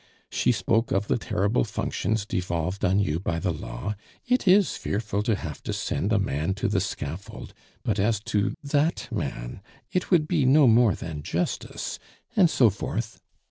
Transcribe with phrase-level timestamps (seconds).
[0.31, 3.93] She spoke of the terrible functions devolved on you by the law,
[4.25, 8.55] 'It is fearful to have to send a man to the scaffold but as to
[8.63, 9.61] that man,
[9.91, 11.99] it would be no more than justice,'
[12.35, 13.21] and so forth.